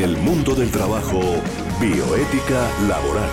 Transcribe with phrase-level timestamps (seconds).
[0.00, 1.20] En el mundo del trabajo,
[1.78, 3.28] bioética laboral.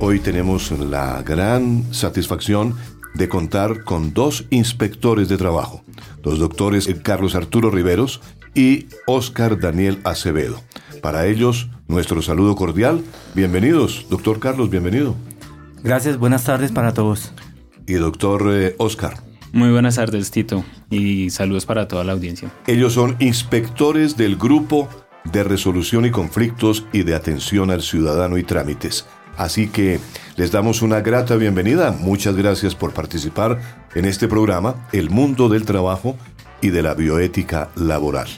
[0.00, 2.74] Hoy tenemos la gran satisfacción
[3.14, 5.84] de contar con dos inspectores de trabajo,
[6.24, 8.20] los doctores Carlos Arturo Riveros
[8.52, 10.60] y Oscar Daniel Acevedo.
[11.00, 13.04] Para ellos, nuestro saludo cordial.
[13.32, 15.14] Bienvenidos, doctor Carlos, bienvenido.
[15.84, 17.32] Gracias, buenas tardes para todos.
[17.86, 19.31] Y doctor eh, Oscar.
[19.52, 22.50] Muy buenas tardes, Tito, y saludos para toda la audiencia.
[22.66, 24.88] Ellos son inspectores del Grupo
[25.24, 29.06] de Resolución y Conflictos y de Atención al Ciudadano y Trámites.
[29.36, 30.00] Así que
[30.36, 31.92] les damos una grata bienvenida.
[31.92, 33.60] Muchas gracias por participar
[33.94, 36.16] en este programa, El Mundo del Trabajo
[36.62, 38.28] y de la Bioética Laboral.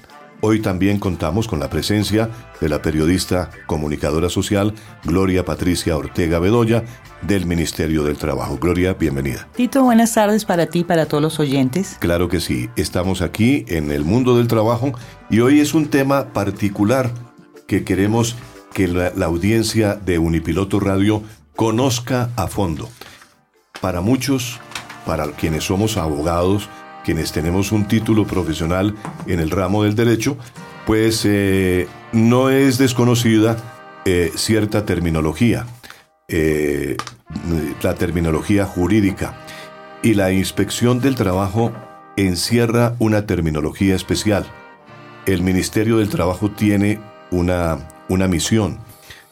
[0.46, 2.28] Hoy también contamos con la presencia
[2.60, 6.84] de la periodista comunicadora social Gloria Patricia Ortega Bedoya
[7.22, 8.58] del Ministerio del Trabajo.
[8.58, 9.48] Gloria, bienvenida.
[9.56, 11.96] Tito, buenas tardes para ti y para todos los oyentes.
[11.98, 14.92] Claro que sí, estamos aquí en el mundo del trabajo
[15.30, 17.10] y hoy es un tema particular
[17.66, 18.36] que queremos
[18.74, 21.22] que la, audiencia de Unipiloto Radio
[21.56, 22.90] conozca a fondo.
[23.80, 24.60] Para muchos,
[25.06, 26.68] para quienes somos abogados,
[27.04, 28.94] quienes tenemos un título profesional
[29.26, 30.36] en el ramo del derecho,
[30.86, 33.56] pues eh, no es desconocida
[34.04, 35.66] eh, cierta terminología,
[36.28, 36.96] eh,
[37.82, 39.38] la terminología jurídica.
[40.02, 41.72] Y la inspección del trabajo
[42.16, 44.44] encierra una terminología especial.
[45.24, 48.78] El Ministerio del Trabajo tiene una una misión.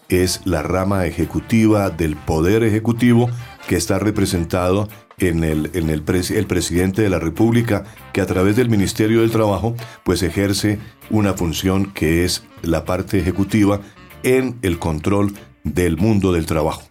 [0.09, 3.31] Es la rama ejecutiva del Poder Ejecutivo
[3.69, 4.89] que está representado
[5.29, 6.03] en el, el, el,
[6.47, 10.79] presidente de la República, que a través del Ministerio del Trabajo, pues ejerce
[11.11, 13.81] una función que es la parte ejecutiva
[14.23, 16.83] en el control del mundo del trabajo.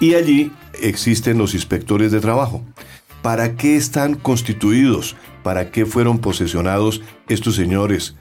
[0.00, 2.64] Y allí existen los inspectores de trabajo.
[3.22, 5.16] ¿Para qué están constituidos?
[5.42, 8.14] ¿Para qué fueron posesionados estos señores?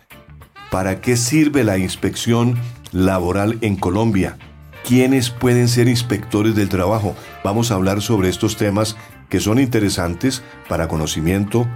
[0.71, 2.57] ¿Para qué sirve la inspección
[2.91, 4.37] laboral en Colombia.
[4.85, 7.15] ¿Quiénes pueden ser inspectores del trabajo?
[7.43, 8.95] Vamos a hablar sobre estos temas
[9.29, 11.67] que son interesantes para conocimiento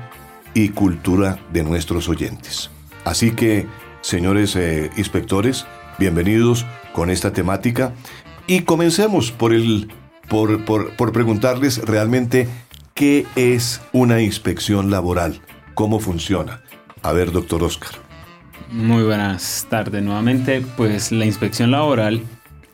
[0.53, 2.69] y cultura de nuestros oyentes.
[3.05, 3.67] Así que,
[4.01, 5.65] señores eh, inspectores,
[5.97, 7.93] bienvenidos con esta temática
[8.47, 9.91] y comencemos por, el,
[10.27, 12.47] por, por preguntarles realmente
[12.93, 15.41] qué es una inspección laboral,
[15.73, 16.61] cómo funciona.
[17.03, 17.91] A ver, doctor Oscar.
[18.71, 20.63] Muy buenas tardes nuevamente.
[20.77, 22.23] Pues la inspección laboral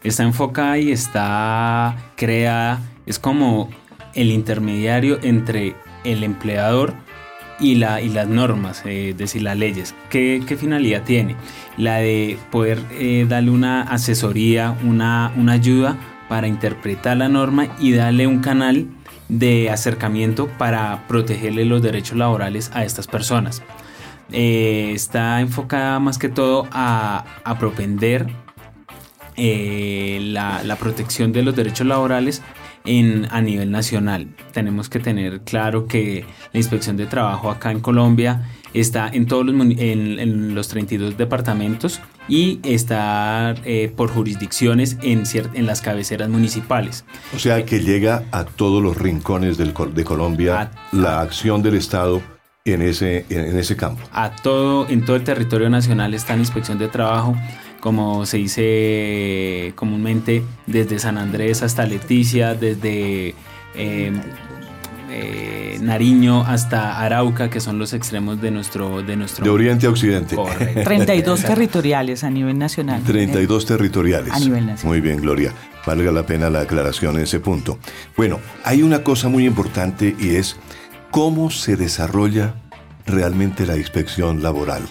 [0.04, 3.70] está enfocada y está creada, es como
[4.18, 6.94] el intermediario entre el empleador
[7.60, 9.96] y, la, y las normas, eh, es decir, las leyes.
[10.10, 11.38] ¿Qué, finalidad tiene?
[11.78, 17.94] La de poder eh, darle una asesoría, una, una ayuda para interpretar la norma y
[17.94, 18.88] darle un canal
[19.30, 23.62] de acercamiento para protegerle los derechos laborales a estas personas.
[24.32, 27.24] Eh, está enfocada más que todo a,
[27.60, 28.28] propender
[29.38, 32.42] eh, la, protección de los derechos laborales
[32.88, 34.28] en, a nivel nacional.
[34.54, 39.46] Tenemos que tener claro que la inspección de trabajo acá en Colombia está en todos
[39.46, 47.06] los, en, los 32 departamentos y está eh, por jurisdicciones en, en las cabeceras municipales.
[47.36, 52.22] O sea que llega a todos los rincones del, de Colombia la acción del Estado
[52.74, 54.02] en ese, en ese campo?
[54.12, 57.36] A todo, en todo el territorio nacional está la inspección de trabajo,
[57.88, 63.34] como se dice comúnmente, desde San Andrés hasta Leticia, desde
[63.76, 64.12] eh,
[65.10, 69.04] eh, Nariño hasta Arauca, que son los extremos de nuestro...
[69.04, 70.36] De, nuestro de oriente a occidente.
[70.84, 73.02] 32 territoriales a nivel nacional.
[73.04, 74.34] 32 territoriales.
[74.34, 74.86] A nivel nacional.
[74.86, 75.54] Muy bien, Gloria.
[75.86, 77.80] Valga la pena la aclaración en ese punto.
[78.18, 80.58] Bueno, hay una cosa muy importante y es
[81.10, 82.56] ¿Cómo se desarrolla
[83.06, 84.84] realmente la inspección laboral?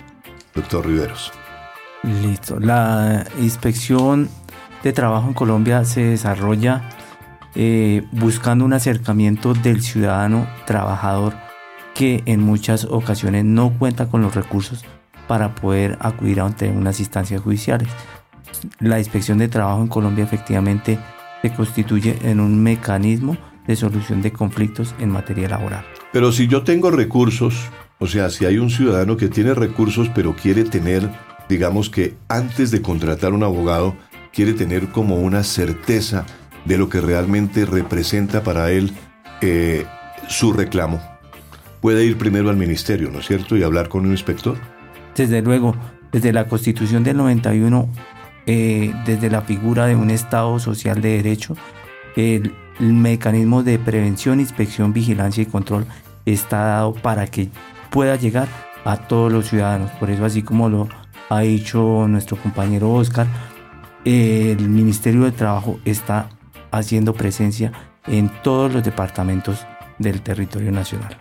[0.55, 1.31] Doctor Riveros.
[2.07, 2.61] Listo.
[2.61, 4.29] La inspección
[4.85, 6.89] de trabajo en Colombia se desarrolla
[7.57, 11.35] eh, buscando un acercamiento del ciudadano trabajador
[11.95, 14.85] que en muchas ocasiones no cuenta con los recursos
[15.27, 17.89] para poder acudir a unas instancias judiciales.
[18.79, 20.99] La inspección de trabajo en Colombia efectivamente
[21.43, 23.37] se constituye en un mecanismo
[23.67, 25.85] de solución de conflictos en materia laboral.
[26.13, 27.69] Pero si yo tengo recursos,
[27.99, 31.11] o sea, si hay un ciudadano que tiene recursos pero quiere tener,
[31.49, 33.95] digamos que antes de contratar un abogado,
[34.33, 36.27] quiere tener como una certeza
[36.65, 38.93] de lo que realmente representa para él
[39.41, 39.85] eh,
[40.29, 41.01] su reclamo,
[41.81, 43.57] puede ir primero al ministerio, ¿no es cierto?
[43.57, 44.57] Y hablar con un inspector.
[45.15, 45.75] Desde luego,
[46.13, 47.89] desde la constitución del 91,
[48.47, 51.57] eh, desde la figura de un Estado social de derecho,
[52.17, 55.87] el mecanismo de prevención, inspección, vigilancia y control
[56.25, 57.49] está dado para que
[57.91, 58.49] pueda llegar
[58.85, 59.91] a todos los ciudadanos.
[59.93, 60.89] Por eso, así como lo
[61.29, 63.27] ha dicho nuestro compañero Oscar,
[64.05, 66.29] el Ministerio de Trabajo está
[66.71, 67.73] haciendo presencia
[68.07, 69.67] en todos los departamentos
[69.99, 71.17] del territorio nacional.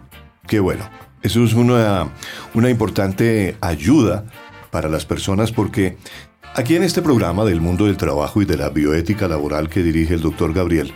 [0.47, 0.87] Qué bueno.
[1.23, 2.09] Eso es una,
[2.53, 4.25] una importante ayuda
[4.69, 5.97] para las personas porque
[6.53, 10.13] aquí en este programa del mundo del trabajo y de la bioética laboral que dirige
[10.13, 10.93] el doctor Gabriel,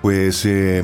[0.00, 0.82] pues eh,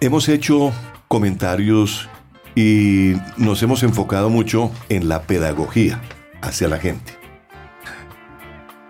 [0.00, 0.72] hemos hecho
[1.06, 2.08] comentarios
[2.56, 6.00] y nos hemos enfocado mucho en la pedagogía
[6.42, 7.18] hacia la gente.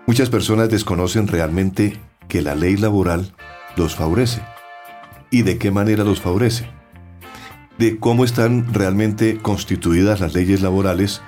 [0.05, 3.33] Muchas personas desconocen realmente que la ley laboral
[3.77, 4.41] los favorece.
[5.31, 6.69] ¿Y de qué manera los favorece?
[7.77, 11.21] De cómo están realmente constituidas las leyes laborales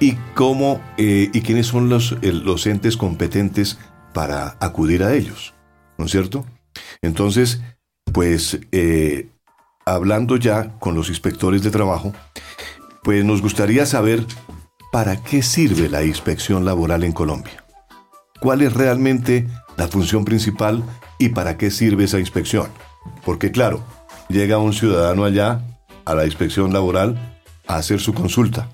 [0.00, 3.78] y cómo eh, y quiénes son los, los entes competentes
[4.12, 5.54] para acudir a ellos.
[5.98, 6.44] ¿No es cierto?
[7.02, 7.60] Entonces,
[8.12, 9.28] pues eh,
[9.84, 12.12] hablando ya con los inspectores de trabajo,
[13.02, 14.24] pues nos gustaría saber
[14.94, 17.64] para qué sirve la inspección laboral en Colombia
[18.44, 19.48] cuál es realmente
[19.78, 20.84] la función principal
[21.18, 22.68] y para qué sirve esa inspección.
[23.24, 23.82] Porque claro,
[24.28, 25.62] llega un ciudadano allá
[26.04, 28.68] a la inspección laboral a hacer su consulta.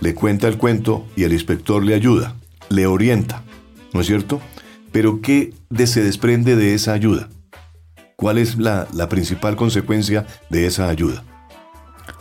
[0.00, 2.36] Le cuenta el cuento y el inspector le ayuda,
[2.70, 3.42] le orienta,
[3.92, 4.40] ¿no es cierto?
[4.92, 5.52] Pero ¿qué
[5.84, 7.28] se desprende de esa ayuda?
[8.16, 11.22] ¿Cuál es la, principal consecuencia de esa ayuda?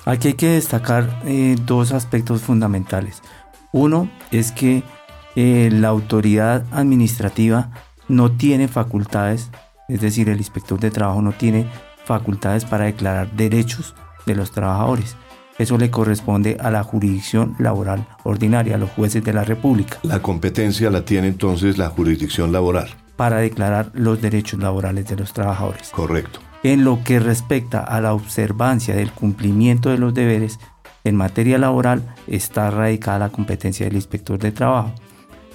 [0.05, 3.23] Aquí hay que destacar eh, dos aspectos fundamentales.
[3.71, 4.83] Uno es que
[5.35, 7.71] eh, la autoridad administrativa
[8.07, 9.49] no tiene facultades,
[9.89, 11.67] es decir, el inspector de trabajo no tiene
[12.05, 13.95] facultades para declarar derechos
[14.27, 15.17] de los trabajadores.
[15.57, 19.97] Eso le corresponde a la jurisdicción laboral ordinaria, a los jueces de la República.
[20.03, 22.89] La competencia la tiene entonces la jurisdicción laboral.
[23.15, 25.89] Para declarar los derechos laborales de los trabajadores.
[25.89, 26.41] Correcto.
[26.65, 30.59] En lo que respecta a la observancia del cumplimiento de los deberes
[31.03, 34.91] en materia laboral, está radicada la competencia del inspector de trabajo.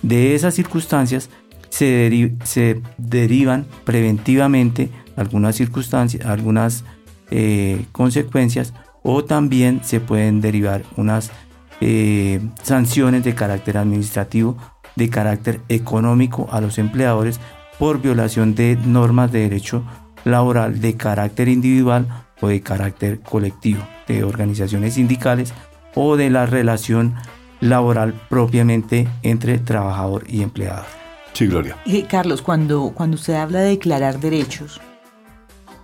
[0.02, 1.28] De esas circunstancias
[1.68, 6.84] se, derivan preventivamente algunas circunstancias, algunas
[7.32, 8.72] eh, consecuencias
[9.02, 11.32] o también se pueden derivar unas
[11.80, 14.56] eh, sanciones de carácter administrativo,
[14.94, 17.40] de carácter económico a los empleadores
[17.80, 19.82] por violación de normas de derecho
[20.24, 25.52] laboral de carácter individual o de carácter colectivo, de organizaciones sindicales
[25.94, 27.14] o de la relación
[27.60, 30.84] laboral propiamente entre trabajador y empleado.
[31.32, 31.76] Sí, Gloria.
[31.84, 34.80] Y Carlos, cuando, cuando usted habla de declarar derechos,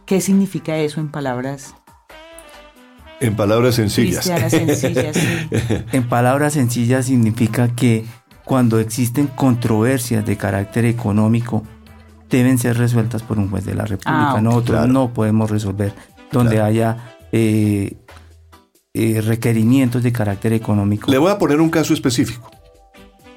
[0.04, 1.74] ¿qué significa eso en palabras?
[3.20, 4.24] En palabras sencillas.
[4.50, 5.16] sencillas
[5.92, 8.04] En palabras sencillas significa que
[8.44, 11.62] cuando existen controversias de carácter económico,
[12.30, 14.32] deben ser resueltas por un juez de la República.
[14.32, 15.92] Ah, Nosotros no podemos resolver
[16.32, 17.96] donde haya eh,
[18.94, 21.10] eh, requerimientos de carácter económico.
[21.10, 22.50] Le voy a poner un caso específico.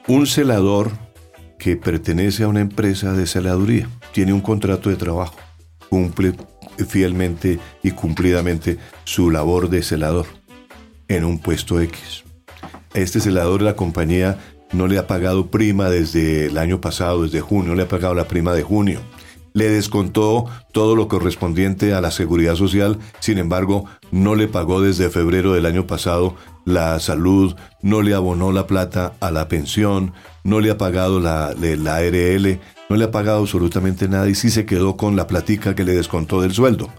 [0.07, 0.91] Un celador
[1.57, 5.35] que pertenece a una empresa de celaduría tiene un contrato de trabajo,
[5.89, 6.33] cumple
[6.87, 10.25] fielmente y cumplidamente su labor de celador
[11.07, 12.23] en un puesto X.
[12.93, 14.37] Este celador de la compañía
[14.71, 18.27] no le ha pagado prima desde el año pasado, desde junio, le ha pagado la
[18.27, 18.99] prima de junio
[19.53, 25.09] le descontó todo lo correspondiente a la seguridad social, sin embargo, no le pagó desde
[25.09, 26.35] febrero del año pasado
[26.65, 31.53] la salud, no le abonó la plata a la pensión, no le ha pagado la,
[31.59, 32.59] la ARL,
[32.89, 35.93] no le ha pagado absolutamente nada y sí se quedó con la platica que le
[35.93, 36.89] descontó del sueldo.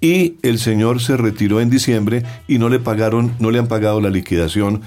[0.00, 4.00] Y el señor se retiró en diciembre y no le pagaron, no le han pagado
[4.00, 4.82] la liquidación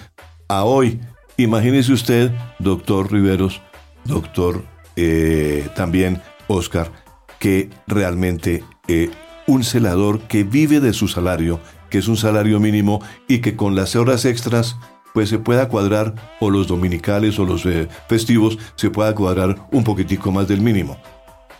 [0.47, 0.99] a hoy.
[1.39, 3.61] Imagínese usted, doctor Riveros,
[4.03, 4.65] doctor
[4.97, 6.91] eh, también Oscar,
[7.39, 9.09] que realmente eh,
[9.47, 13.73] un celador que vive de su salario, que es un salario mínimo y que con
[13.73, 14.75] las horas extras
[15.13, 19.85] pues se pueda cuadrar, o los dominicales o los eh, festivos, se pueda cuadrar un
[19.85, 20.97] poquitico más del mínimo.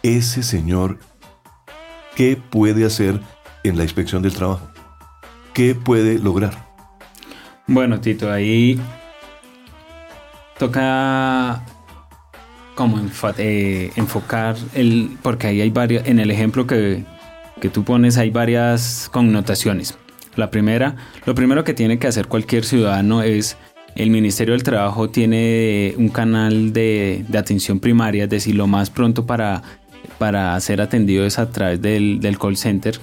[0.03, 0.99] Ese señor,
[2.17, 3.21] ¿qué puede hacer
[3.63, 4.69] en la inspección del trabajo?
[5.53, 6.67] ¿Qué puede lograr?
[7.65, 8.77] Bueno, Tito, ahí
[10.59, 11.63] toca
[12.75, 13.01] como
[13.37, 17.03] eh, enfocar el, porque ahí hay varias, en el ejemplo que,
[17.59, 19.97] que tú pones hay varias connotaciones.
[20.35, 23.57] La primera, lo primero que tiene que hacer cualquier ciudadano es
[23.95, 28.89] el Ministerio del Trabajo tiene un canal de, de, atención primaria, es decir, lo más
[28.89, 29.63] pronto para,
[30.17, 32.99] para ser atendido es a través del, del call center,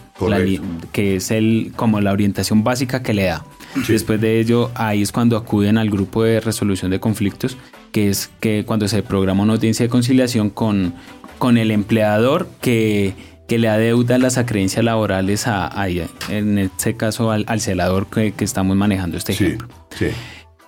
[0.93, 3.45] que es el, como la orientación básica que le da.
[3.89, 7.57] Después de ello, ahí es cuando acuden al grupo de resolución de conflictos
[7.93, 10.93] que es que cuando se programa una audiencia de conciliación con,
[11.39, 13.15] con el empleador que
[13.49, 18.33] que le adeuda las acreencias laborales a, a- en este caso al, al celador que,
[18.33, 19.69] que estamos manejando este Sí, ejemplo.
[19.97, 20.07] sí.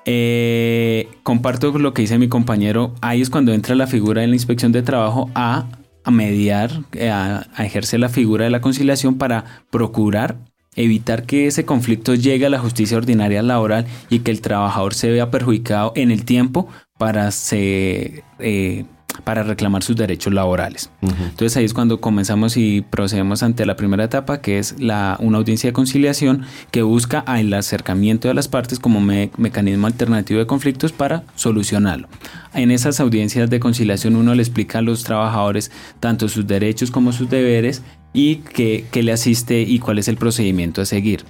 [0.05, 4.35] Eh, comparto lo que dice mi compañero, ahí es cuando entra la figura de la
[4.35, 5.67] inspección de trabajo a,
[6.05, 10.37] a mediar, eh, a, a ejercer la figura de la conciliación para procurar
[10.79, 15.11] evitar que ese conflicto llegue a la justicia ordinaria laboral y que el trabajador se
[15.11, 16.69] vea perjudicado en el tiempo
[16.99, 18.85] para, se, eh,
[19.25, 20.91] para reclamar sus derechos laborales.
[21.03, 25.39] Entonces ahí es cuando comenzamos y procedemos ante la primera etapa, que es la, una
[25.39, 30.47] audiencia de conciliación que busca el acercamiento de las partes como me- mecanismo alternativo de
[30.47, 32.09] conflictos para solucionarlo.
[32.55, 35.71] En esas audiencias de conciliación uno le explica a los trabajadores
[36.01, 37.83] tanto sus derechos como sus deberes
[38.13, 41.25] y qué, qué le asiste y cuál es el procedimiento a seguir.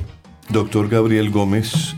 [0.48, 1.94] Doctor Gabriel Gómez,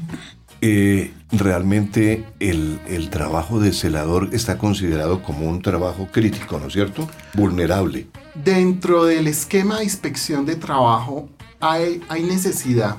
[0.60, 6.72] eh, realmente el, el trabajo de celador está considerado como un trabajo crítico, ¿no es
[6.72, 7.08] cierto?
[7.34, 8.06] Vulnerable.
[8.34, 11.28] Dentro del esquema de inspección de trabajo
[11.60, 12.96] hay, hay necesidad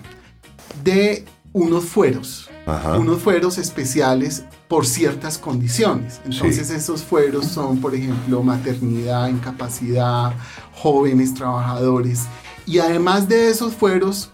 [0.83, 2.97] de unos fueros, Ajá.
[2.97, 6.21] unos fueros especiales por ciertas condiciones.
[6.23, 10.33] Entonces esos fueros son, por ejemplo, maternidad, incapacidad,
[10.75, 12.21] jóvenes trabajadores.
[12.65, 14.31] Y además de esos fueros,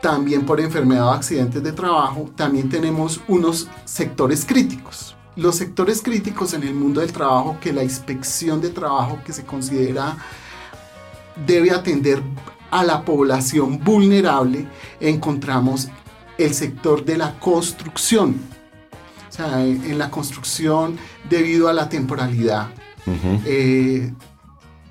[0.00, 5.16] también por enfermedad o accidentes de trabajo, también tenemos unos sectores críticos.
[5.34, 9.44] Los sectores críticos en el mundo del trabajo que la inspección de trabajo que se
[9.44, 10.16] considera
[11.44, 12.22] debe atender
[12.70, 14.68] a la población vulnerable,
[15.00, 15.88] encontramos
[16.38, 18.53] el sector de la construcción.
[19.34, 20.96] O sea, en en la construcción,
[21.28, 22.68] debido a la temporalidad,
[23.44, 24.12] eh,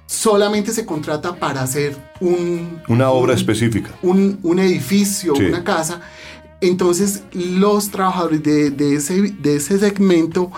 [0.05, 2.81] solamente se contrata para hacer un...
[2.89, 3.91] Una obra un- específica.
[4.01, 5.43] un, un edificio, Sí.
[5.45, 6.01] una casa.
[6.59, 10.51] Entonces los trabajadores de, de ese, de ese segmento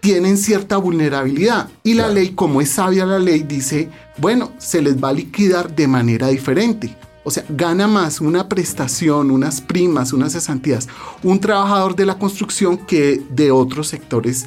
[0.00, 1.68] tienen cierta vulnerabilidad.
[1.84, 5.76] Y la ley, como es sabia la ley, dice, bueno, se les va a liquidar
[5.76, 6.96] de manera diferente.
[7.30, 10.88] O sea, gana más una prestación, unas primas, unas cesantías,
[11.22, 14.46] un trabajador de la construcción que de otros sectores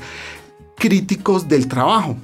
[0.75, 2.17] críticos del trabajo.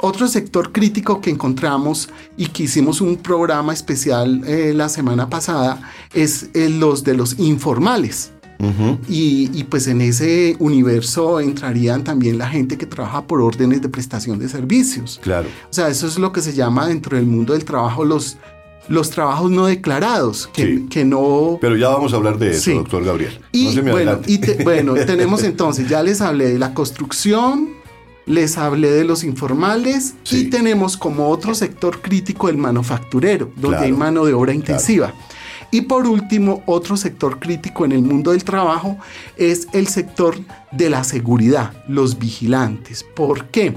[0.00, 5.80] Otro sector crítico que encontramos y que hicimos un programa especial eh, la semana pasada
[6.12, 8.32] es eh, los de los informales.
[9.08, 13.88] Y, y, pues en ese universo entrarían también la gente que trabaja por órdenes de
[13.88, 15.18] prestación de servicios.
[15.20, 15.48] Claro.
[15.68, 18.36] O sea, eso es lo que se llama dentro del mundo del trabajo los,
[18.88, 20.86] los trabajos no declarados, que, Sí.
[20.90, 21.58] que no...
[21.60, 22.72] Pero ya vamos a hablar de eso, Sí.
[22.74, 23.40] doctor Gabriel.
[23.52, 26.74] Y no se me bueno, y te- bueno, tenemos entonces, ya les hablé de la
[26.74, 27.70] construcción,
[28.26, 30.38] les hablé de los informales Sí.
[30.42, 33.84] y tenemos como otro sector crítico el manufacturero, donde Claro.
[33.84, 35.12] hay mano de obra intensiva.
[35.74, 38.98] Y por último, otro sector crítico en el mundo del trabajo
[39.38, 40.36] es el sector
[40.70, 43.04] de la seguridad, los vigilantes.
[43.14, 43.74] ¿Por qué?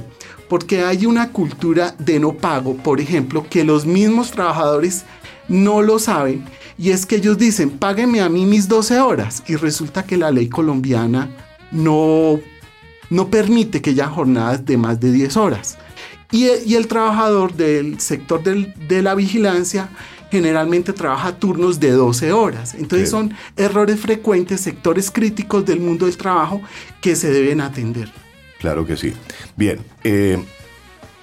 [0.49, 5.03] Porque hay una cultura de no pago, por ejemplo, que los mismos trabajadores
[5.47, 6.43] no lo saben
[6.77, 10.29] y es que ellos dicen, págueme a mí mis 12 horas y resulta que la
[10.31, 11.29] ley colombiana
[11.71, 12.39] no,
[13.09, 15.77] no permite que haya jornadas de más de 10 horas.
[16.31, 19.89] Y, y el trabajador del sector del- de la vigilancia
[20.31, 22.73] generalmente trabaja turnos de 12 horas.
[22.73, 23.11] Entonces Sí.
[23.11, 26.61] son errores frecuentes, sectores críticos del mundo del trabajo
[27.01, 28.11] que se deben atender.
[28.65, 29.13] Claro que sí.
[29.55, 30.43] Bien, eh,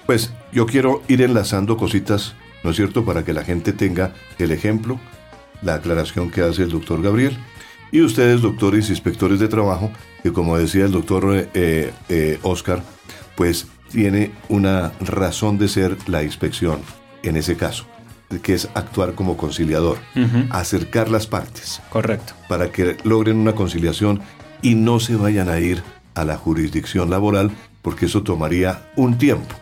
[0.05, 4.53] pues yo quiero ir enlazando cositas, ¿no es cierto?, para que la gente tenga el
[4.53, 4.97] ejemplo,
[5.61, 7.37] la aclaración que hace el doctor Gabriel.
[7.91, 9.91] Y ustedes, doctores inspectores de trabajo,
[10.23, 12.81] que como decía el doctor eh, eh, Oscar,
[13.35, 16.79] pues tiene una razón de ser la inspección
[17.23, 17.85] en ese caso,
[18.41, 19.97] que es actuar como conciliador,
[20.49, 22.35] acercar las partes Correcto.
[22.47, 24.21] para que logren una conciliación
[24.61, 25.83] y no se vayan a ir
[26.15, 27.51] a la jurisdicción laboral,
[27.81, 29.55] porque eso tomaría un tiempo.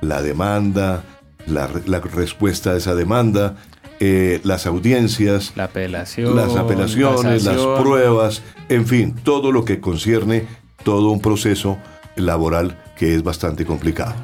[0.00, 1.02] La demanda,
[1.46, 3.56] la, la respuesta a esa demanda,
[3.98, 6.36] eh, las audiencias, La apelación.
[6.36, 10.46] las apelaciones, las pruebas, en fin, todo lo que concierne
[10.84, 11.78] todo un proceso
[12.14, 14.14] laboral que es bastante complicado.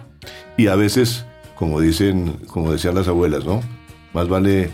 [0.58, 1.24] Y a veces,
[1.56, 3.62] como dicen, como decían las abuelas, ¿no?
[4.12, 4.70] Más vale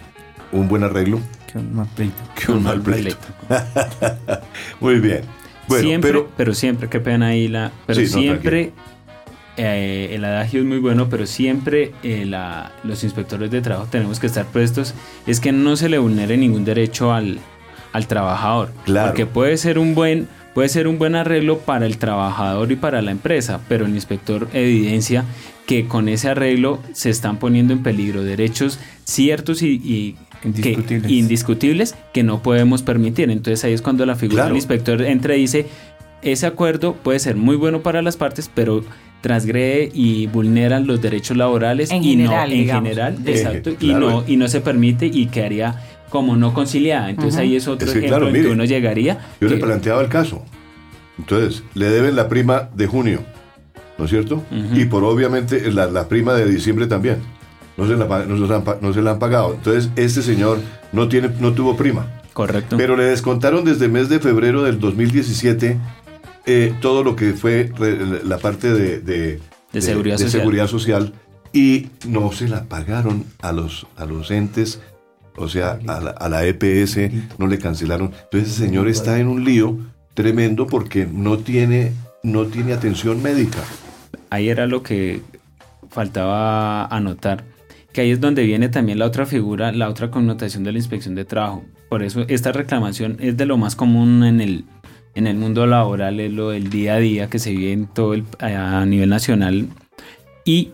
[0.51, 2.17] un buen arreglo Que un mal pleito.
[2.35, 3.17] que un mal pleito.
[4.81, 5.23] Muy bien.
[5.69, 7.71] Bueno, siempre, pero pero, siempre, qué pena ahí la.
[7.87, 8.73] Pero Sí, no, siempre,
[9.57, 14.21] eh, el adagio es muy bueno, pero siempre eh, la- los inspectores de trabajo tenemos
[14.21, 14.95] que estar prestos.
[15.27, 17.39] Es que no se le vulnere ningún derecho al,
[17.93, 18.73] al trabajador.
[18.85, 19.09] Claro.
[19.09, 20.29] Porque puede ser un buen.
[20.55, 24.49] Puede ser un buen arreglo para el trabajador y para la empresa, pero el inspector
[24.53, 25.25] evidencia
[25.67, 31.11] que con ese arreglo se están poniendo en peligro derechos ciertos y, y que- Indiscutibles.
[31.13, 33.31] indiscutibles que no podemos permitir.
[33.31, 34.49] Entonces ahí es cuando la figura Claro.
[34.49, 35.67] del inspector entra y dice,
[36.23, 38.85] ese acuerdo puede ser muy bueno para las partes, pero
[39.21, 42.83] transgrede y vulnera los derechos laborales En y general, no en digamos.
[42.89, 45.75] general, Eh, exacto, y no y no se permite y quedaría
[46.09, 47.11] como no conciliada.
[47.11, 49.19] Entonces ahí es otro Es que, ejemplo claro, en que mire, uno llegaría.
[49.41, 50.45] Yo le planteaba el caso.
[51.19, 53.21] Entonces, le deben la prima de junio,
[53.99, 54.45] ¿no es cierto?
[54.73, 57.17] Y por obviamente la, la prima de diciembre también.
[57.79, 59.55] No se, la, no, se la han, pa- no se la han pagado.
[59.55, 60.59] Entonces, este señor
[60.93, 62.21] no, tiene, no tuvo prima.
[62.35, 62.77] correcto.
[62.77, 65.79] Pero le descontaron desde el mes de febrero del 2017
[66.47, 67.71] eh, todo lo que fue
[68.25, 69.41] la parte de, de-
[69.73, 70.31] De seguridad social.
[70.41, 71.13] seguridad social
[71.53, 74.81] y no se la pagaron a los, a los entes,
[75.37, 76.99] o sea, a la, a la EPS,
[77.39, 78.13] no le cancelaron.
[78.25, 79.79] Entonces ese señor está en un lío
[80.15, 81.93] tremendo porque no tiene,
[82.25, 83.59] no tiene atención médica.
[84.31, 85.23] ahí era lo que
[85.91, 87.45] faltaba anotar,
[87.99, 91.17] que ahí es donde viene también la otra figura, la otra connotación de la inspección
[91.17, 91.65] de trabajo.
[91.89, 94.67] Por eso esta reclamación es de lo más común en el,
[95.17, 98.15] en el mundo laboral, es lo del día a día que se vive en todo
[98.15, 99.67] el, a nivel nacional.
[100.45, 100.71] Y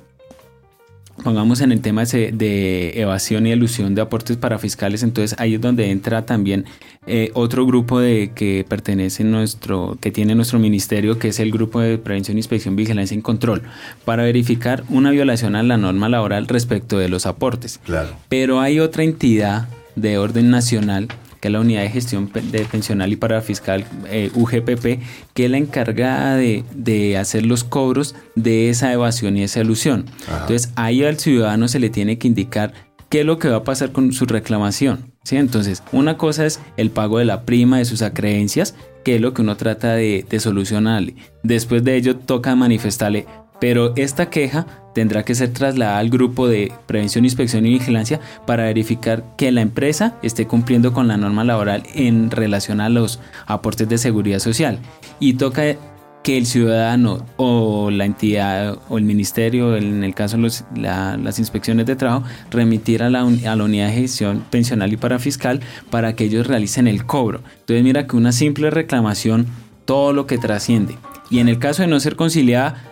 [1.22, 5.62] pongamos en el tema de evasión y elusión de aportes para fiscales, entonces ahí es
[5.62, 6.66] donde entra también
[7.06, 11.80] eh, otro grupo de que pertenece nuestro, que tiene nuestro ministerio, que es el grupo
[11.80, 13.62] de prevención, inspección, vigilancia y control,
[14.04, 17.78] para verificar una violación a la norma laboral respecto de los aportes.
[17.84, 18.10] Claro.
[18.28, 21.08] Pero hay otra entidad de orden nacional,
[21.40, 25.00] que es la Unidad de Gestión de Pensional y Parafiscal, eh, UGPP,
[25.34, 30.06] que es la encargada de, de hacer los cobros de esa evasión y esa elusión.
[30.26, 30.40] Ajá.
[30.40, 32.72] Entonces ahí al ciudadano se le tiene que indicar
[33.10, 35.13] qué es lo que va a pasar con su reclamación.
[35.24, 35.36] ¿Sí?
[35.36, 39.34] Entonces, una cosa es el pago de la prima de sus acreencias, que es lo
[39.34, 41.16] que uno trata de, de solucionarle.
[41.42, 43.26] Después de ello toca manifestarle,
[43.60, 48.64] pero esta queja tendrá que ser trasladada al grupo de prevención, inspección y vigilancia para
[48.64, 53.88] verificar que la empresa esté cumpliendo con la norma laboral en relación a los aportes
[53.88, 54.78] de seguridad social.
[55.20, 55.76] Y toca
[56.24, 61.18] que el ciudadano o la entidad o el ministerio, en el caso de los- la-
[61.18, 65.60] las inspecciones de trabajo, remitir a la, a la unidad de gestión pensional y parafiscal
[65.90, 67.42] para que ellos realicen el cobro.
[67.60, 69.46] Entonces mira que una simple reclamación,
[69.84, 70.96] todo lo que trasciende.
[71.28, 72.82] Y en el caso de no ser conciliada,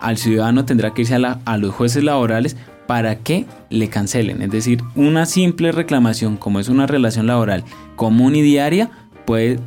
[0.00, 2.56] al ciudadano tendrá que irse a, los jueces laborales
[2.86, 4.42] para que le cancelen.
[4.42, 7.64] Es decir, una simple reclamación, como es una relación laboral
[7.96, 8.90] común y diaria,
[9.26, 9.58] puede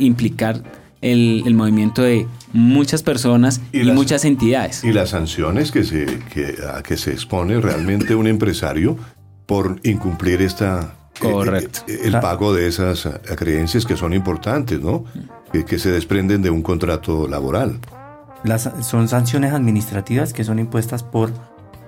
[0.00, 0.64] implicar
[1.00, 4.82] el movimiento de muchas personas Y y, las- muchas entidades.
[4.84, 8.96] Y las sanciones que se, que, a que se expone realmente un empresario
[9.46, 11.80] por incumplir esta eh, Correcto.
[11.88, 15.04] eh, el pago de esas eh, creencias que son importantes, ¿no?
[15.52, 17.78] Que, que se desprenden de un contrato laboral.
[18.44, 21.30] Las, son sanciones administrativas que son impuestas por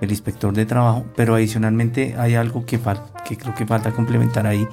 [0.01, 4.45] el inspector de trabajo, pero adicionalmente hay algo que, fal- que creo que falta complementar
[4.45, 4.67] ahí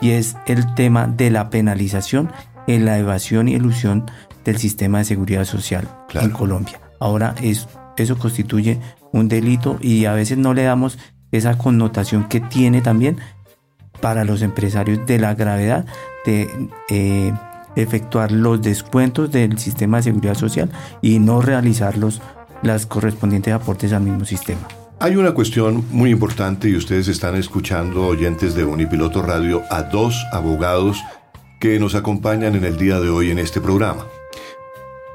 [0.00, 2.30] y es el tema de la penalización
[2.66, 4.04] en la evasión y elusión
[4.44, 6.26] del sistema de seguridad social Claro.
[6.26, 6.80] en Colombia.
[7.00, 8.78] Ahora es, eso constituye
[9.12, 10.98] un delito y a veces no le damos
[11.32, 13.18] esa connotación que tiene también
[14.00, 15.86] para los empresarios de la gravedad
[16.24, 16.48] de
[16.90, 17.32] eh,
[17.76, 20.70] efectuar los descuentos del sistema de seguridad social
[21.02, 22.20] y no realizar los
[22.62, 24.66] las correspondientes aportes al mismo sistema.
[24.98, 30.24] Hay una cuestión muy importante y ustedes están escuchando, oyentes de Unipiloto Radio, a dos
[30.32, 31.02] abogados
[31.58, 34.06] que nos acompañan en el día de hoy en este programa.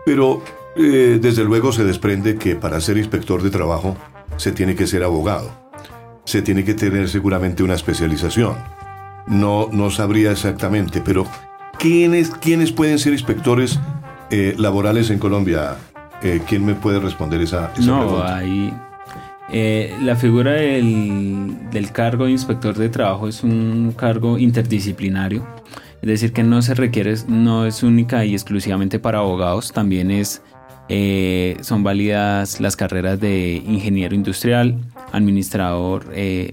[0.06, 0.42] Pero
[0.76, 3.96] eh, desde luego se desprende que para ser inspector de trabajo
[4.38, 5.52] se tiene que ser abogado.
[6.26, 8.56] Se tiene que tener seguramente una especialización.
[9.28, 11.26] No, no sabría exactamente, pero
[11.78, 13.80] ¿quiénes, quiénes pueden ser inspectores
[14.32, 15.76] eh, laborales en Colombia?
[16.24, 18.38] Eh, ¿Quién me puede responder esa, esa No, pregunta?
[18.38, 18.74] ahí
[20.02, 25.46] la figura del, del cargo de inspector de trabajo es un cargo interdisciplinario,
[26.02, 30.42] es decir, que no se requiere, no es única y exclusivamente para abogados, también es,
[30.90, 34.78] eh, son válidas las carreras de ingeniero industrial,
[35.12, 36.52] administrador, eh,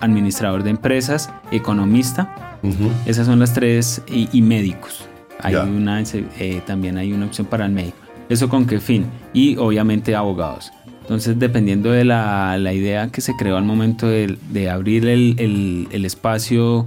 [0.00, 2.90] administrador de empresas, economista, Ujú.
[3.06, 5.06] esas son las tres y, y médicos.
[5.42, 5.64] Hay Ya.
[5.64, 7.96] una, eh, también hay una opción para el médico.
[8.28, 9.06] ¿Eso con qué fin?
[9.32, 10.70] Y obviamente abogados.
[11.00, 15.34] Entonces, dependiendo de la, la idea que se creó al momento de, de abrir el,
[15.38, 16.86] el- el espacio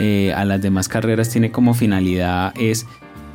[0.00, 2.86] eh, a las demás carreras, tiene como finalidad es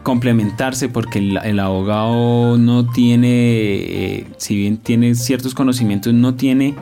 [0.04, 6.75] complementarse porque el, el abogado no tiene, eh, si bien tiene ciertos conocimientos, no tiene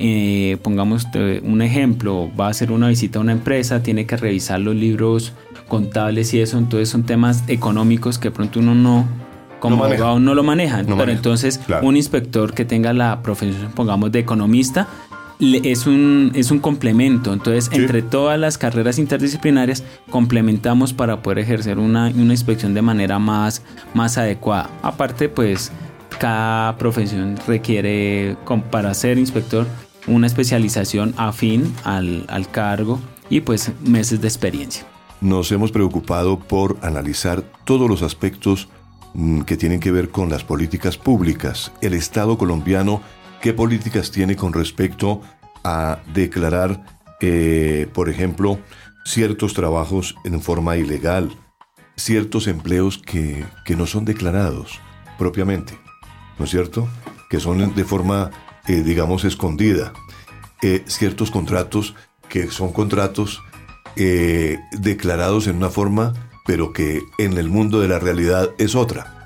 [0.00, 1.08] eh, pongamos
[1.42, 5.32] un ejemplo, va a hacer una visita a una empresa, tiene que revisar los libros
[5.66, 9.06] contables y eso, entonces son temas económicos que pronto uno no,
[9.58, 10.02] como No maneja.
[10.04, 11.86] abogado no lo maneja, No pero maneja, entonces claro.
[11.86, 14.86] un inspector que tenga la profesión, pongamos, de economista,
[15.40, 17.80] es un, es un complemento, entonces Sí.
[17.80, 23.62] entre todas las carreras interdisciplinarias complementamos para poder ejercer una, una inspección de manera más,
[23.94, 24.70] más adecuada.
[24.82, 25.70] Aparte, pues
[26.18, 28.36] cada profesión requiere,
[28.70, 29.66] para ser inspector,
[30.06, 32.98] una especialización afín al, al cargo
[33.30, 34.84] y pues meses de experiencia.
[35.20, 38.68] Nos hemos preocupado por analizar todos los aspectos
[39.14, 41.72] mm, que tienen que ver con las políticas públicas.
[41.82, 43.02] El Estado colombiano,
[43.40, 45.22] ¿qué políticas tiene con respecto
[45.64, 46.84] a declarar,
[47.20, 48.58] eh, por ejemplo,
[49.04, 51.30] ciertos trabajos en forma ilegal,
[51.96, 54.80] ciertos empleos que, que no son declarados
[55.18, 55.78] propiamente,
[56.38, 56.88] ¿no es cierto?
[57.28, 58.30] Que son de forma,
[58.66, 59.92] eh, digamos, escondida.
[60.62, 61.94] Eh, ciertos contratos
[62.28, 63.42] que son contratos
[64.78, 66.14] declarados en una forma,
[66.46, 69.17] pero que en el mundo de la realidad es otra,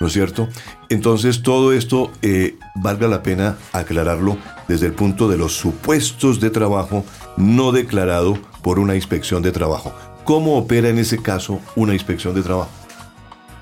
[0.00, 0.48] ¿no es cierto?
[0.88, 4.36] Entonces todo esto eh, valga la pena aclararlo
[4.68, 7.04] desde el punto de los supuestos de trabajo
[7.36, 9.92] no declarado por una inspección de trabajo.
[10.24, 12.70] ¿Cómo opera en ese caso una inspección de trabajo?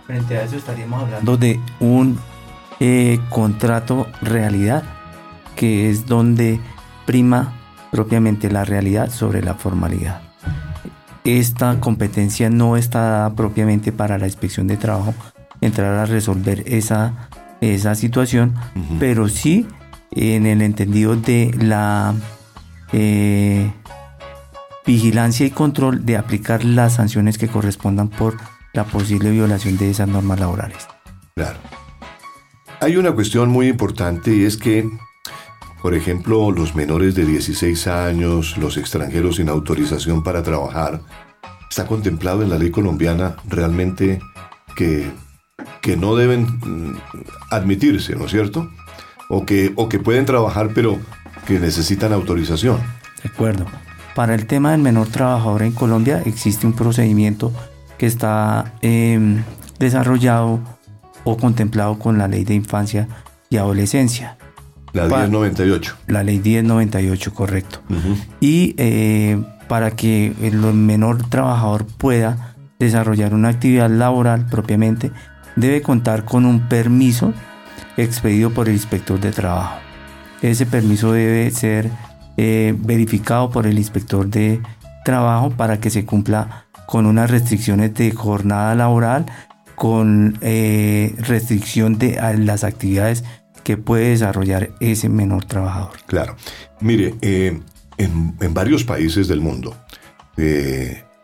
[0.07, 2.19] Frente a eso estaríamos hablando de un
[2.81, 4.85] eh, contrato realidad,
[5.55, 6.61] que es donde
[7.07, 7.55] prima
[7.91, 10.21] propiamente la realidad sobre la formalidad.
[11.25, 15.15] Esta competencia no está dada propiamente para la inspección de trabajo
[15.61, 17.29] entrar a resolver esa,
[17.61, 18.55] esa situación,
[18.99, 19.67] pero sí
[20.13, 22.15] en el entendido de la
[22.93, 23.71] eh,
[24.87, 28.37] vigilancia y control de aplicar las sanciones que correspondan por
[28.73, 30.87] la posible violación de esas normas laborales.
[31.35, 31.59] Claro.
[32.81, 34.89] Hay una cuestión muy importante y es que,
[35.83, 41.01] por ejemplo, los menores de 16 años, los extranjeros sin autorización para trabajar,
[41.69, 44.21] está contemplado en la ley colombiana realmente
[44.77, 45.11] que,
[45.81, 46.97] que no deben mm,
[47.51, 48.71] admitirse, ¿no es cierto?
[49.29, 50.99] O que, o que pueden trabajar pero
[51.47, 52.79] que necesitan autorización.
[53.23, 53.67] De acuerdo.
[54.15, 57.53] Para el tema del menor trabajador en Colombia existe un procedimiento
[57.99, 59.43] que está em,
[59.79, 60.61] desarrollado
[61.25, 63.09] o contemplado con la ley de infancia
[63.51, 64.37] y adolescencia,
[64.93, 65.97] La Pa- 1098.
[66.09, 67.81] la ley 1098, correcto.
[68.41, 75.11] Y eh, para que el menor trabajador pueda desarrollar una actividad laboral propiamente,
[75.57, 77.35] debe contar con un permiso
[77.97, 79.79] expedido por el inspector de trabajo.
[80.43, 81.91] Ese permiso debe ser
[82.37, 84.61] eh, verificado por el inspector de
[85.05, 89.27] trabajo para que se cumpla con unas restricciones de jornada laboral,
[89.75, 93.25] con eh, restricción de las actividades
[93.65, 95.93] que puede desarrollar ese menor trabajador.
[96.07, 96.37] Claro.
[96.81, 97.61] Mire, eh,
[97.99, 99.75] en, varios países del mundo,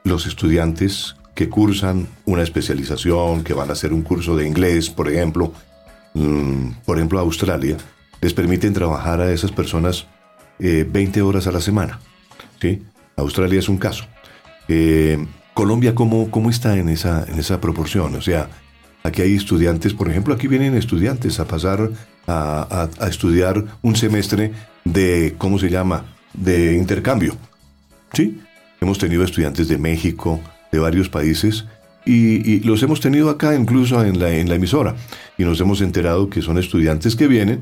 [0.05, 5.09] los estudiantes que cursan una especialización, que van a hacer un curso de inglés, por
[5.11, 5.53] ejemplo,
[6.15, 7.77] mm, por ejemplo, Australia,
[8.21, 10.07] les permiten trabajar a esas personas
[10.59, 11.99] eh, 20 horas a la semana.
[12.61, 12.83] ¿sí?
[13.17, 14.05] Australia es un caso.
[14.69, 18.15] Eh, Colombia, ¿cómo, ¿cómo está en esa, en esa proporción?
[18.15, 18.49] O sea,
[19.03, 21.91] aquí hay estudiantes, por ejemplo, aquí vienen estudiantes a pasar
[22.27, 24.53] a, a- a estudiar un semestre
[24.85, 27.37] de, ¿cómo se llama?, de intercambio.
[28.13, 28.41] ¿Sí?
[28.81, 30.41] Hemos tenido estudiantes de México,
[30.73, 31.67] de varios países,
[32.05, 34.97] y, y los hemos tenido acá incluso en la, en la emisora.
[35.39, 37.61] Y nos hemos enterado que son estudiantes que vienen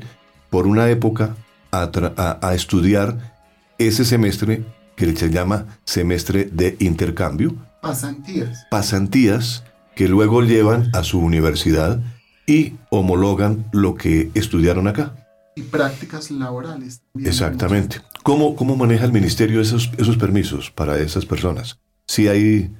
[0.49, 1.35] por una época
[1.71, 3.35] a, a- a estudiar
[3.77, 4.63] ese semestre
[4.95, 8.65] que se llama semestre de intercambio, Pasantías.
[8.69, 9.63] pasantías
[9.95, 11.99] que luego llevan a su universidad
[12.47, 15.15] y homologan lo que estudiaron acá.
[15.55, 17.01] Y prácticas laborales.
[17.13, 17.29] también.
[17.29, 17.97] Exactamente.
[18.23, 21.79] ¿Cómo, cómo maneja el ministerio esos, esos permisos para esas personas?
[22.07, 22.71] ¿Si hay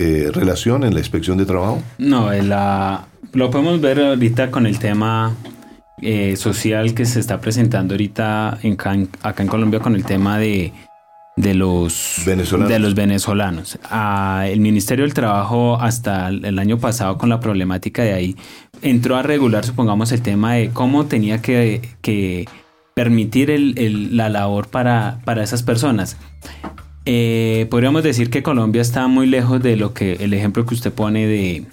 [0.00, 1.82] eh, relación en la inspección de trabajo?
[1.98, 5.34] No, en la- lo podemos ver ahorita con el tema
[6.00, 8.74] eh, social que se está presentando ahorita en,
[9.22, 10.72] acá en Colombia con el tema de,
[11.36, 12.68] de los Venezolanos.
[12.72, 13.78] De los venezolanos.
[13.90, 18.36] Ah, el Ministerio del Trabajo hasta el el año pasado con la problemática de ahí
[18.82, 22.46] entró a regular, supongamos, el tema de cómo tenía que, que
[22.94, 26.16] permitir el- el- la labor para, para esas personas.
[27.04, 30.92] Eh, podríamos decir que Colombia está muy lejos de lo que el ejemplo que usted
[30.92, 31.64] pone de,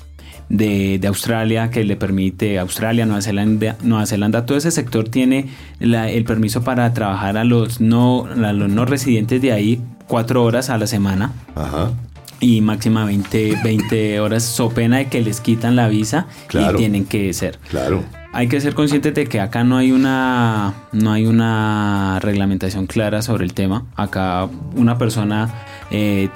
[0.49, 5.47] de, Australia, que le permite Australia, Nueva Zelanda, Nueva Zelanda, todo ese sector tiene
[5.79, 10.43] la- el permiso para trabajar a los no, a los no residentes de ahí cuatro
[10.43, 11.91] horas a la semana Ajá.
[12.39, 16.75] Y máxima 20, 20 horas, so pena de que les quitan la visa Claro.
[16.75, 17.59] y tienen que ser.
[17.69, 18.03] Claro.
[18.33, 23.21] Hay que ser conscientes de que acá no hay una no hay una reglamentación clara
[23.21, 23.85] sobre el tema.
[23.95, 25.49] Acá una persona
[25.89, 26.27] eh,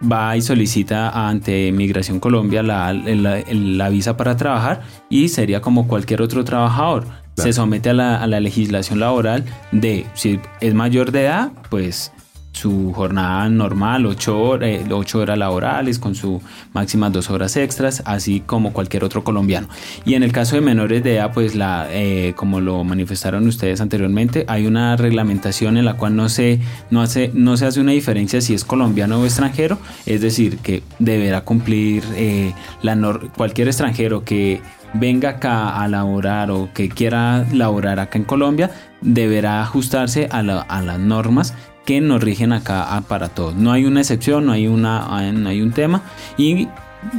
[0.00, 5.88] va y solicita ante Migración Colombia la, la- la visa para trabajar y sería como
[5.88, 7.06] cualquier otro trabajador.
[7.36, 12.12] Se somete a la, a la legislación laboral de si es mayor de edad, pues
[12.52, 18.02] su jornada normal, 8 horas, eh, ocho horas laborales, con su máximas dos horas extras,
[18.04, 19.68] así como cualquier otro colombiano.
[20.04, 23.80] Y en el caso de menores de edad, pues la, eh, como lo manifestaron ustedes
[23.80, 26.60] anteriormente, hay una reglamentación en la cual no se,
[26.90, 30.82] no, hace, no se hace una diferencia si es colombiano o extranjero, es decir, que
[30.98, 33.00] deberá cumplir eh, la
[33.36, 34.60] cualquier extranjero que
[34.92, 40.82] venga acá a laborar o que quiera laborar acá en Colombia, deberá ajustarse a, a
[40.82, 41.54] las normas
[41.90, 43.56] que nos rigen acá para todos.
[43.56, 46.04] No hay una excepción, no hay, una, no hay un tema
[46.38, 46.68] y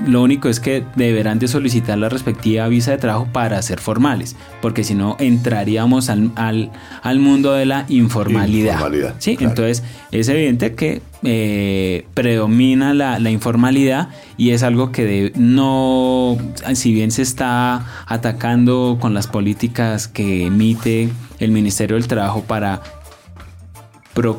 [0.08, 4.38] lo único es que deberán de solicitar la respectiva visa de trabajo para ser formales,
[4.62, 9.16] porque si no entraríamos al, al, mundo de la informalidad.
[9.18, 14.08] sí, entonces es evidente que eh, predomina la, la, informalidad
[14.38, 16.38] y es algo que no,
[16.76, 22.82] si bien se está atacando con las políticas que emite el Ministerio del Trabajo para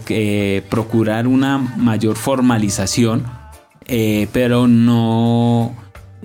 [0.09, 3.25] eh, procurar una mayor formalización,
[3.87, 5.75] eh, pero no,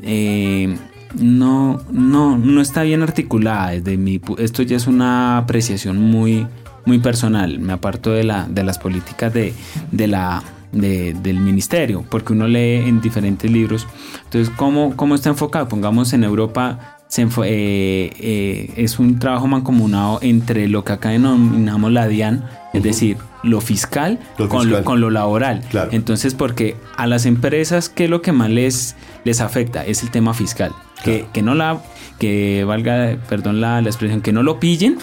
[0.01, 0.77] eh,
[1.15, 3.71] no, no, no está bien articulada.
[3.71, 6.47] Desde mi, esto ya es una apreciación muy,
[6.85, 7.59] muy personal.
[7.59, 9.53] Me aparto de, la, de las políticas de,
[9.91, 13.87] de la, del ministerio, porque uno lee en diferentes libros.
[14.25, 15.67] Entonces, ¿cómo, cómo está enfocado?
[15.67, 22.43] Pongamos en Europa es un trabajo mancomunado entre lo que acá denominamos la DIAN,
[22.73, 25.63] es decir, lo fiscal, con, Lo, con, lo, laboral.
[25.91, 29.85] Entonces, porque a las empresas, ¿qué es lo que más les, les afecta?
[29.85, 30.73] Es el tema fiscal.
[31.03, 31.81] Que, que, no la,
[32.19, 34.97] que valga, perdón la, la expresión, que no lo pillen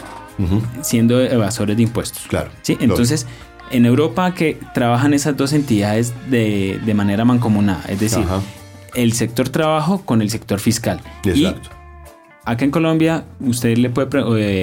[0.83, 2.25] siendo evasores de impuestos.
[2.29, 2.51] Claro.
[2.63, 2.77] ¿Sí?
[2.81, 3.27] Entonces,
[3.71, 8.25] en Europa que trabajan esas dos entidades de, de manera mancomunada, es decir,
[8.95, 11.01] el sector trabajo con el sector fiscal.
[11.25, 11.71] Exacto.
[12.45, 14.09] Acá en Colombia, usted le puede,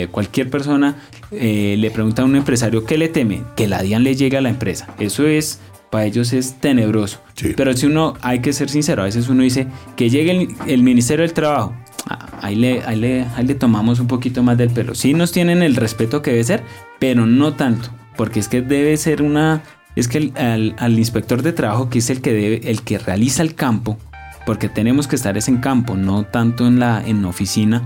[0.04, 0.98] eh, cualquier persona
[1.32, 4.42] eh, le pregunta a un empresario qué le teme, que la DIAN le llegue a
[4.42, 4.88] la empresa.
[5.00, 7.22] Eso es, para ellos es tenebroso.
[7.58, 9.66] Pero si uno, hay que ser sincero, a veces uno dice
[9.96, 11.74] que llegue el, Ministerio del Trabajo,
[12.08, 14.94] ah, ahí le, ahí, le, ahí le tomamos un poquito más del pelo.
[14.94, 16.64] Sí nos tienen el respeto que debe ser,
[17.00, 19.64] pero no tanto, porque es que debe ser una,
[19.96, 23.42] es que al, al inspector de trabajo, que es el que debe, el que realiza
[23.42, 23.98] el campo,
[24.46, 27.84] porque tenemos que estar en campo, no tanto en la en oficina,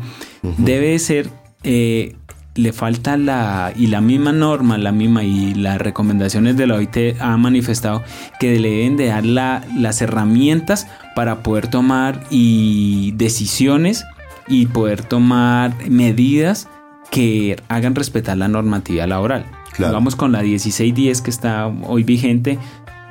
[0.57, 1.29] debe ser,
[1.63, 2.15] eh,
[2.55, 7.19] le falta la, y la misma norma, la misma y las recomendaciones de la OIT
[7.19, 8.03] ha manifestado
[8.39, 14.05] que le deben de dar las herramientas para poder tomar y decisiones
[14.47, 16.67] y poder tomar medidas
[17.11, 19.45] que hagan respetar la normatividad laboral.
[19.79, 22.57] Vamos con la 1610 que está hoy vigente.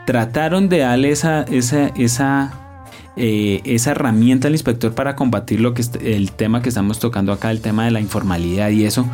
[0.06, 2.63] Trataron de darle esa, esa, esa
[3.16, 7.50] eh, esa herramienta al inspector para combatir lo que el tema que estamos tocando acá,
[7.50, 9.06] el tema de la informalidad y eso,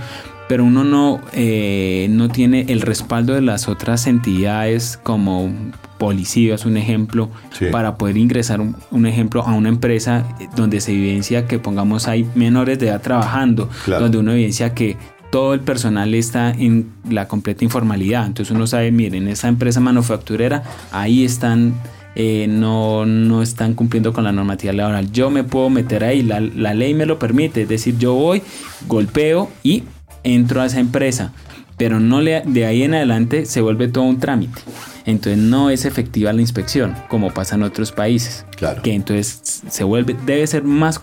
[0.48, 5.52] pero uno no, eh, no tiene el respaldo de las otras entidades como
[5.98, 7.28] policías, un ejemplo,
[7.70, 10.24] para poder ingresar un, ejemplo a una empresa
[10.56, 14.96] donde se evidencia que pongamos hay menores de edad trabajando, donde uno evidencia que
[15.30, 18.26] todo el personal está en la completa informalidad.
[18.26, 21.74] Entonces uno sabe, miren, esa empresa manufacturera, ahí están
[22.14, 25.12] eh, no, no están cumpliendo con la normativa laboral.
[25.12, 28.42] Yo me puedo meter ahí, la, ley me lo permite, es decir, yo voy,
[28.86, 29.84] golpeo y
[30.22, 31.32] entro a esa empresa,
[31.76, 34.60] pero no le, de ahí en adelante se vuelve todo un trámite.
[35.06, 38.44] Entonces no es efectiva la inspección, como pasa en otros países.
[38.56, 38.82] Claro.
[38.82, 41.00] Que entonces se vuelve, debe ser más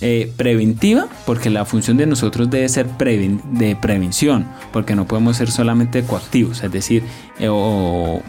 [0.00, 5.50] eh, preventiva, porque la función de nosotros debe ser de prevención, porque no podemos ser
[5.50, 7.02] solamente coactivos, es decir,
[7.38, 8.22] eh, o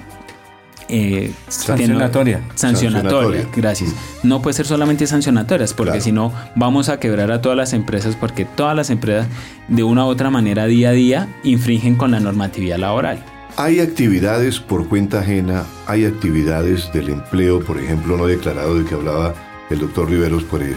[0.90, 2.42] eh, sancionatoria.
[2.56, 3.48] sancionatoria.
[3.56, 3.94] gracias.
[4.24, 8.16] No puede ser solamente sancionatorias, porque si no vamos a quebrar a todas las empresas,
[8.16, 9.28] porque todas las empresas
[9.68, 13.24] de una u otra manera día a día infringen con la normatividad laboral.
[13.58, 18.94] Hay actividades por cuenta ajena, hay actividades del empleo, por ejemplo, no declarado de que
[18.94, 19.34] hablaba
[19.70, 20.76] el doctor Riveros por el,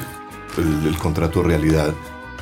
[0.86, 1.92] el contrato realidad,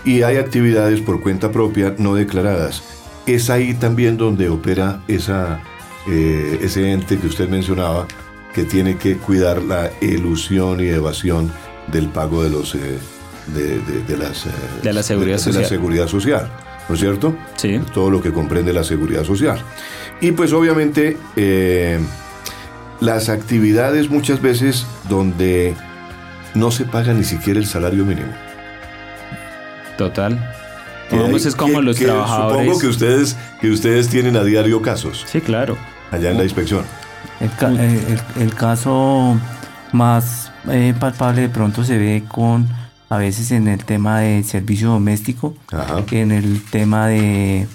[0.04, 2.83] y hay actividades por cuenta propia no declaradas.
[3.26, 5.61] Es ahí también donde opera esa
[6.11, 8.07] eh, ese ente que usted mencionaba
[8.55, 11.53] que tiene que cuidar la ilusión y evasión
[11.88, 12.99] del pago de los eh,
[13.49, 14.51] de, las eh,
[14.83, 15.62] de la seguridad social.
[15.62, 16.51] la seguridad social,
[16.88, 17.37] ¿no es cierto?
[17.57, 17.79] Sí.
[17.92, 19.59] Todo lo que comprende la seguridad social.
[20.23, 21.18] Y pues obviamente
[23.01, 25.75] las actividades muchas veces donde
[26.55, 28.33] no se paga ni siquiera el salario mínimo.
[29.99, 30.55] Total.
[31.11, 32.64] Vamos, es como los trabajadores.
[32.64, 35.27] Supongo que ustedes, que ustedes tienen a diario casos.
[35.27, 35.77] Sí, claro
[36.11, 36.85] allá en la inspección.
[37.40, 39.38] El, el, caso
[39.92, 42.68] más eh, palpable de pronto se ve con
[43.09, 45.57] a veces en el tema de servicio doméstico,
[46.11, 47.66] en el tema de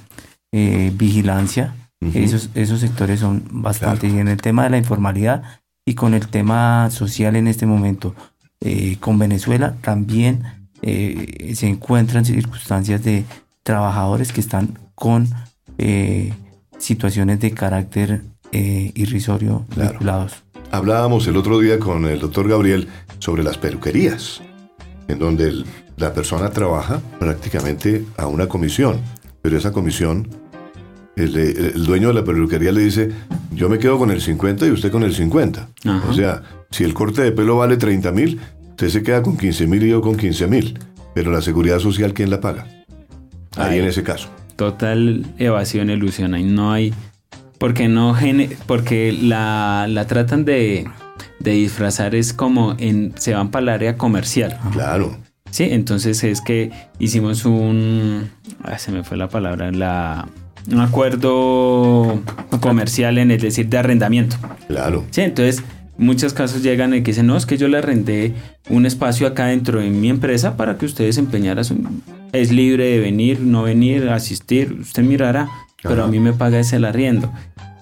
[0.51, 1.73] eh, vigilancia,
[2.13, 4.07] esos, esos sectores son bastante.
[4.07, 5.43] Y en el tema de la informalidad
[5.85, 8.13] y con el tema social en este momento,
[8.61, 13.25] eh, con Venezuela también eh, se encuentran circunstancias de
[13.63, 15.27] trabajadores que están con
[15.77, 16.33] eh,
[16.83, 20.43] situaciones de carácter irrisorio vinculados.
[20.69, 22.87] Hablábamos el otro día con el doctor Gabriel
[23.19, 24.41] sobre las peluquerías,
[25.07, 25.63] en donde
[25.97, 28.99] la persona trabaja prácticamente a una comisión,
[29.41, 30.27] pero esa comisión
[31.15, 33.11] el, dueño de la peluquería le dice,
[33.51, 35.69] yo me quedo con el 50 y usted con el 50.
[36.09, 36.41] O sea,
[36.71, 38.39] si el corte de pelo vale 30 mil,
[38.71, 40.79] usted se queda con 15 mil y yo con 15 mil.
[41.13, 42.67] Pero la seguridad social, ¿quién la paga?
[43.55, 44.29] Ahí en ese caso.
[44.55, 46.33] Total evasión, ilusión.
[46.33, 46.93] Ahí no hay...
[47.57, 48.17] Porque, no
[48.67, 50.85] porque la, la tratan de,
[51.39, 54.59] de disfrazar es como en se van para el área comercial.
[54.73, 55.17] Claro.
[55.49, 58.29] Sí, entonces es que hicimos un...
[58.77, 60.27] se me fue la palabra, la
[60.71, 62.21] un acuerdo
[62.59, 64.37] comercial en el decir de arrendamiento.
[64.67, 65.05] Claro.
[65.11, 65.63] Sí, entonces
[65.97, 68.33] muchos casos llegan y que dicen, no, es que yo le arrendé
[68.69, 71.77] un espacio acá dentro de mi empresa para que usted desempeñara su...
[72.31, 75.49] Es libre de venir, no venir, asistir, usted mirará,
[75.83, 77.31] pero a mí me paga ese el arriendo.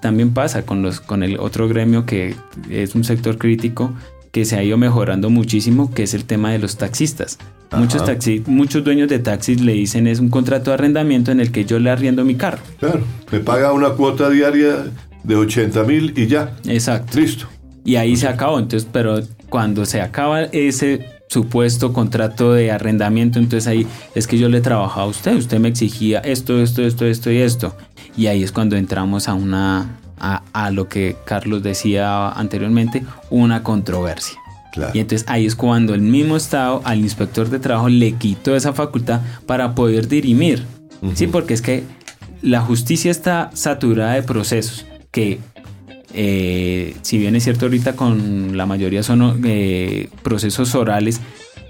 [0.02, 2.36] También pasa con, los, con el otro gremio que
[2.70, 3.94] es un sector crítico
[4.32, 7.38] que se ha ido mejorando muchísimo, que es el tema de los taxistas.
[7.78, 11.52] Muchos, taxi, muchos dueños de taxis le dicen es un contrato de arrendamiento en el
[11.52, 12.62] que yo le arriendo mi carro.
[12.80, 14.86] Claro, me paga una cuota diaria
[15.24, 16.58] de 80 mil y ya.
[16.66, 17.20] Exacto.
[17.20, 17.48] Listo.
[17.84, 18.60] Y ahí se acabó.
[18.60, 24.50] Entonces, pero cuando se acaba ese supuesto contrato de arrendamiento, entonces ahí es que yo
[24.50, 27.76] le trabajaba a usted, usted me exigía esto, esto, esto, esto y esto.
[28.18, 33.64] Y ahí es cuando entramos a una, a, a lo que Carlos decía anteriormente, una
[33.64, 34.42] controversia.
[34.94, 38.74] Y entonces ahí es cuando el mismo Estado al inspector de trabajo le quitó esa
[38.74, 40.66] facultad para poder dirimir.
[41.16, 41.84] Sí, porque es que
[42.42, 45.40] la justicia está saturada de procesos que,
[46.14, 51.22] eh, si bien es cierto ahorita con la mayoría son eh, procesos orales,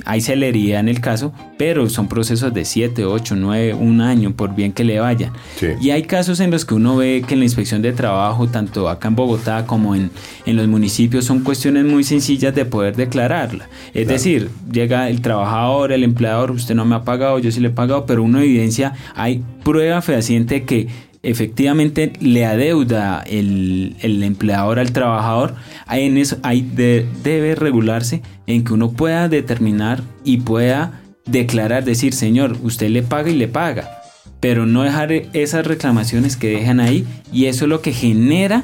[0.06, 4.56] hay celería en el caso, pero son procesos de 7, 8, 9, un año, por
[4.56, 5.32] bien que le vayan.
[5.80, 8.89] Y hay casos en los que uno ve que en la inspección de trabajo, tanto
[8.89, 10.12] acá en Bogotá como en,
[10.45, 13.69] en los municipios, son cuestiones muy sencillas de poder declararla.
[13.93, 17.67] Es decir, llega el trabajador, el empleador, usted no me ha pagado, yo sí le
[17.67, 20.88] he pagado, pero uno evidencia, hay prueba fehaciente que
[21.23, 25.55] efectivamente le adeuda el, el empleador al trabajador,
[25.89, 32.89] en eso debe regularse en que uno pueda determinar y pueda declarar, decir, señor, usted
[32.89, 34.01] le paga y le paga,
[34.39, 38.63] pero no dejar esas reclamaciones que dejan ahí y eso es lo que genera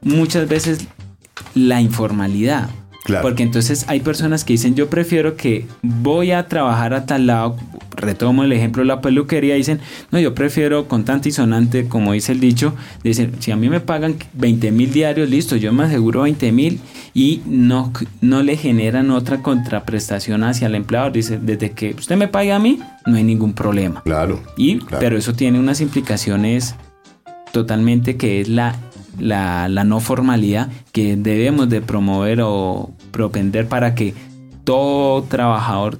[0.00, 0.86] muchas veces
[1.54, 2.70] la informalidad.
[3.20, 7.56] Porque entonces hay personas que dicen, yo prefiero que voy a trabajar a tal lado,
[7.96, 9.80] retomo el ejemplo de la peluquería, dicen,
[10.12, 13.80] no, yo prefiero con y sonante, como dice el dicho, dicen, si a mí me
[13.80, 16.80] pagan 20 mil diarios, listo, yo me aseguro 20 mil
[17.12, 21.12] y no, no le generan otra contraprestación hacia el empleador.
[21.12, 24.02] Dice, desde que usted me pague a mí, no hay ningún problema.
[24.02, 24.40] Claro.
[24.56, 26.76] Y, Pero eso tiene unas implicaciones
[27.52, 28.76] totalmente que es la
[29.18, 34.14] la, no formalidad que debemos de promover o propender para que
[34.64, 35.98] todo trabajador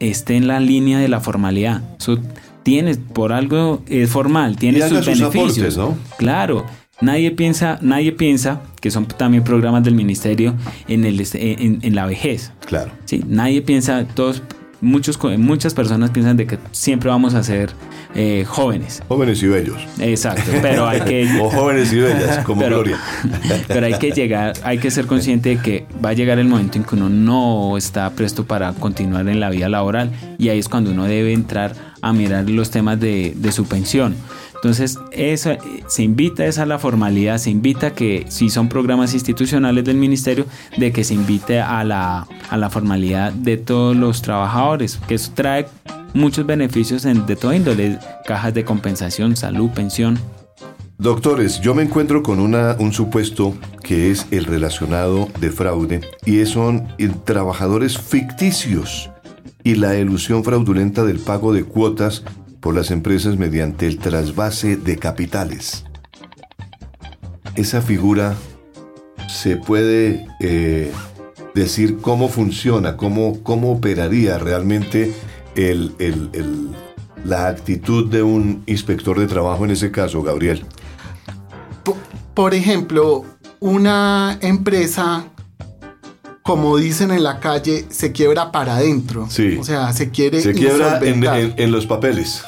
[0.00, 1.82] esté en la línea de la formalidad.
[1.98, 2.18] Eso
[2.62, 5.76] tiene, por algo es formal, tiene sus beneficios.
[5.76, 5.96] ¿no?
[6.18, 6.64] Claro.
[7.00, 10.54] Nadie piensa, nadie piensa que son también programas del ministerio
[10.86, 12.52] en, el, en, en la vejez.
[12.66, 12.92] Claro.
[13.04, 14.42] Sí, nadie piensa, todos
[14.84, 17.70] muchos, muchas personas piensan de que siempre vamos a ser
[18.14, 19.02] eh, jóvenes.
[19.08, 19.80] Jóvenes y bellos.
[19.98, 21.28] Exacto, pero hay que...
[21.42, 22.98] o jóvenes y bellas, como Gloria.
[23.68, 26.78] pero hay que llegar, hay que ser consciente de que va a llegar el momento
[26.78, 30.68] en que uno no está presto para continuar en la vida laboral y ahí es
[30.68, 34.14] cuando uno debe entrar a mirar los temas de, de su pensión.
[34.54, 35.50] Entonces, eso,
[35.88, 40.46] se invita a la formalidad, se invita que, si son programas institucionales del ministerio,
[40.78, 45.32] de que se invite a la, a la formalidad de todos los trabajadores, que eso
[45.34, 45.66] trae
[46.14, 50.18] muchos beneficios de todo índole, cajas de compensación, salud, pensión.
[50.96, 56.44] Doctores, yo me encuentro con una, un supuesto que es el relacionado de fraude y
[56.46, 56.86] son
[57.24, 59.10] trabajadores ficticios
[59.64, 62.22] y la ilusión fraudulenta del pago de cuotas
[62.60, 65.84] por las empresas mediante el trasvase de capitales.
[67.56, 68.36] Esa figura
[69.28, 70.92] se puede eh,
[71.54, 75.12] decir cómo funciona, cómo, cómo operaría realmente
[77.24, 80.64] la actitud de un inspector de trabajo en ese caso, Gabriel.
[82.34, 83.24] Por, ejemplo,
[83.60, 85.26] una empresa
[86.44, 89.26] como dicen en la calle, se quiebra para adentro.
[89.30, 89.56] Sí.
[89.58, 90.42] O sea, se quiere.
[90.42, 92.42] Se quiebra en, los papeles.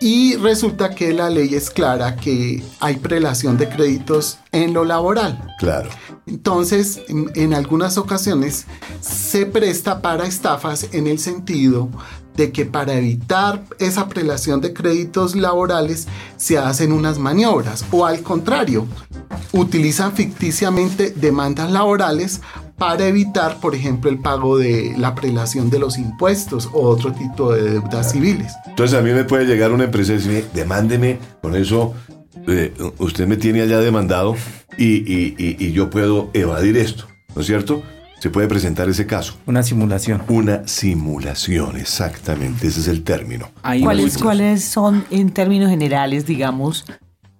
[0.00, 5.52] Y resulta que la ley es clara que hay prelación de créditos en lo laboral.
[5.58, 5.90] Claro.
[6.26, 8.66] Entonces, en, en algunas ocasiones
[9.00, 11.90] se presta para estafas en el sentido
[12.36, 18.22] de que para evitar esa prelación de créditos laborales se hacen unas maniobras o al
[18.22, 18.86] contrario,
[19.52, 22.40] utilizan ficticiamente demandas laborales
[22.80, 27.52] para evitar, por ejemplo, el pago de la prelación de los impuestos o otro tipo
[27.52, 28.54] de deudas civiles.
[28.66, 31.92] Entonces a mí me puede llegar una empresa y decirme, demándeme, con eso
[32.48, 34.34] eh, usted me tiene allá demandado
[34.78, 37.04] y, y- y- y yo puedo evadir esto,
[37.34, 37.82] ¿no es cierto?
[38.18, 39.34] Se puede presentar ese caso.
[39.46, 40.22] Una simulación.
[40.28, 43.50] Una simulación, exactamente, ese es el término.
[43.82, 44.16] ¿Cuáles.
[44.18, 46.84] ¿Cuáles son, en términos generales, digamos,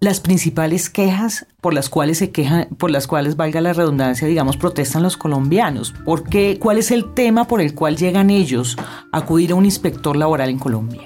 [0.00, 4.56] las principales quejas por las cuales se quejan, por las cuales, valga la redundancia, digamos,
[4.56, 5.92] protestan los colombianos?
[6.06, 6.56] ¿Por qué?
[6.58, 8.76] ¿Cuál es el tema por el cual llegan ellos
[9.12, 11.02] a acudir a un inspector laboral en Colombia?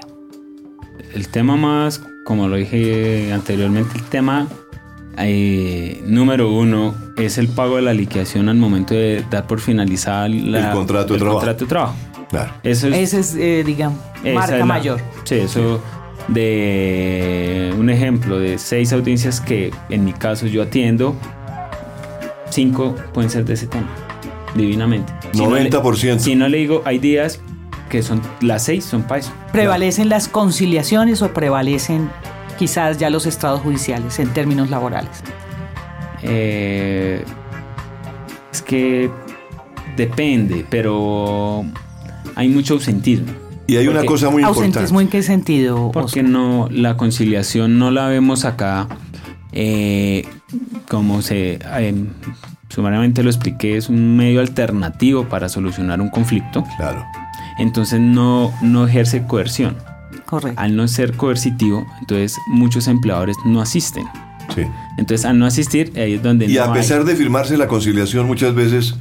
[1.13, 4.47] El tema más, como lo dije anteriormente, el tema
[5.19, 10.29] eh, número uno es el pago de la liquidación al momento de dar por finalizada
[10.29, 11.39] la- El contrato de el trabajo.
[11.39, 11.95] contrato de trabajo.
[12.31, 12.53] Claro.
[12.65, 13.99] Eso es, Ese es, eh, digamos,
[14.35, 15.01] marca es la- mayor.
[15.25, 15.81] Sí, eso
[16.29, 21.17] de un ejemplo de seis audiencias que en mi caso yo atiendo,
[22.51, 23.89] cinco pueden ser de ese tema,
[24.55, 25.13] divinamente.
[25.37, 26.19] no le- 90%.
[26.19, 27.41] si no le digo, hay días
[27.89, 29.33] que son las seis son para eso.
[29.53, 32.09] ¿Prevalecen las conciliaciones o prevalecen
[32.59, 35.23] quizás ya los estrados judiciales en términos laborales?
[36.23, 37.23] Eh,
[38.53, 39.11] es que
[39.97, 41.65] depende, pero
[42.35, 43.33] hay mucho ausentismo.
[43.67, 45.03] Y hay una Porque- cosa muy ¿Ausentismo importante.
[45.03, 45.91] en qué sentido?
[45.93, 46.25] Porque Oscar?
[46.25, 48.89] no, la conciliación no la vemos acá
[49.53, 50.27] eh,
[50.89, 51.95] como se eh,
[52.69, 56.65] sumariamente lo expliqué, es un medio alternativo para solucionar un conflicto.
[56.77, 57.05] Claro.
[57.59, 59.77] Entonces no, no ejerce coerción.
[60.27, 60.61] Correcto.
[60.61, 64.05] Al no ser coercitivo, entonces muchos empleadores no asisten.
[64.55, 64.63] Sí.
[64.99, 67.69] Entonces al no asistir, ahí es donde Y no a hay- pesar de firmarse la
[67.69, 68.97] conciliación, muchas veces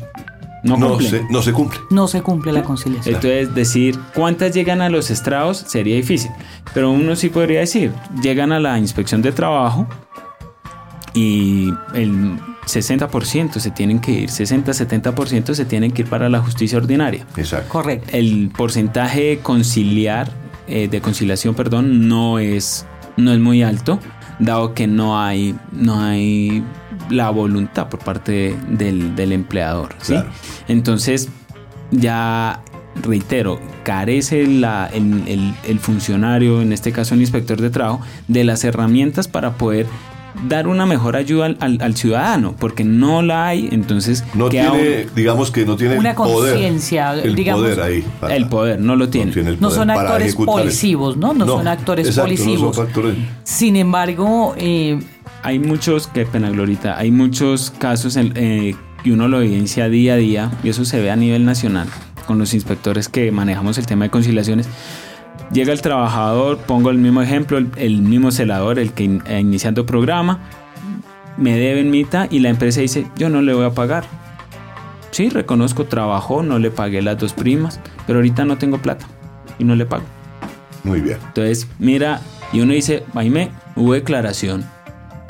[0.63, 1.79] no, se, no se cumple.
[1.89, 3.15] No se cumple la conciliación.
[3.15, 6.31] Entonces, decir cuántas llegan a los estrados sería difícil.
[6.73, 7.91] Pero uno sí podría decir,
[8.21, 9.87] llegan a la inspección de trabajo
[11.13, 16.77] y el 60% se tienen que ir, 60-70% se tienen que ir para la justicia
[16.77, 17.25] ordinaria.
[17.37, 17.69] Exacto.
[17.69, 18.09] Correcto.
[18.11, 20.31] El porcentaje de conciliar,
[20.67, 22.85] eh, de conciliación, perdón, no es,
[23.17, 23.99] no es muy alto,
[24.39, 26.63] dado que no hay, no hay
[27.09, 29.95] la voluntad por parte del, del empleador.
[30.01, 30.13] ¿sí?
[30.13, 30.29] Claro.
[30.67, 31.29] Entonces,
[31.91, 32.61] ya
[33.03, 38.43] reitero, carece la- el, el- el funcionario, en este caso el inspector de trabajo, de
[38.43, 39.87] las herramientas para poder
[40.47, 45.05] dar una mejor ayuda al, al- al ciudadano, porque no la hay, entonces No tiene,
[45.15, 47.61] digamos que no tiene Una conciencia, El digamos.
[47.63, 48.03] poder ahí.
[48.19, 49.31] para- el poder, no lo tiene.
[49.59, 51.33] No son actores policivos, ¿no?
[51.33, 52.79] No son actores exacto, no son policivos.
[52.79, 54.99] actores- Sin embargo, eh,
[55.43, 60.13] Hay muchos, qué pena Glorita, hay muchos casos en, eh, que uno lo evidencia día
[60.13, 61.87] a día y eso se ve a nivel nacional
[62.25, 64.69] con los inspectores que manejamos el tema de conciliaciones.
[65.51, 69.41] Llega el trabajador, pongo el mismo ejemplo, el, el mismo celador, el que in- eh,
[69.41, 70.39] iniciando programa,
[71.37, 74.05] me deben mitad y la empresa dice, yo no le voy a pagar.
[75.11, 79.05] Sí, reconozco, trabajó, no le pagué las dos primas, pero ahorita no tengo plata
[79.59, 80.03] y no le pago.
[80.85, 81.17] Muy bien.
[81.27, 82.21] Entonces, mira,
[82.53, 84.63] y uno dice, Jaime, hubo declaración.